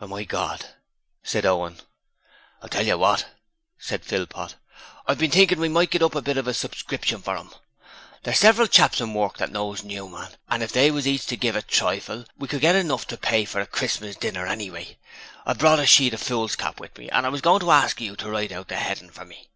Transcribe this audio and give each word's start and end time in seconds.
'My 0.00 0.24
God!' 0.24 0.68
said 1.22 1.44
Owen. 1.44 1.78
'I'll 2.62 2.70
tell 2.70 2.86
you 2.86 2.96
what,' 2.96 3.26
said 3.78 4.02
Philpot. 4.02 4.54
'I've 5.06 5.18
been 5.18 5.30
thinking 5.30 5.60
we 5.60 5.68
might 5.68 5.90
get 5.90 6.00
up 6.02 6.14
a 6.14 6.22
bit 6.22 6.38
of 6.38 6.48
a 6.48 6.54
subscription 6.54 7.20
for 7.20 7.36
'em. 7.36 7.50
There's 8.22 8.38
several 8.38 8.66
chaps 8.66 9.02
in 9.02 9.12
work 9.12 9.40
what 9.40 9.52
knows 9.52 9.84
Newman, 9.84 10.36
and 10.48 10.62
if 10.62 10.72
they 10.72 10.90
was 10.90 11.06
each 11.06 11.26
to 11.26 11.36
give 11.36 11.54
a 11.54 11.60
trifle 11.60 12.24
we 12.38 12.48
could 12.48 12.62
get 12.62 12.76
enough 12.76 13.06
to 13.08 13.18
pay 13.18 13.44
for 13.44 13.60
a 13.60 13.66
Christmas 13.66 14.16
dinner, 14.16 14.46
anyway. 14.46 14.96
I've 15.44 15.58
brought 15.58 15.80
a 15.80 15.84
sheet 15.84 16.14
of 16.14 16.22
foolscap 16.22 16.80
with 16.80 16.96
me, 16.96 17.10
and 17.10 17.26
I 17.26 17.28
was 17.28 17.42
goin' 17.42 17.60
to 17.60 17.70
ask 17.70 18.00
you 18.00 18.16
to 18.16 18.30
write 18.30 18.52
out 18.52 18.68
the 18.68 18.76
heading 18.76 19.10
for 19.10 19.26
me.' 19.26 19.50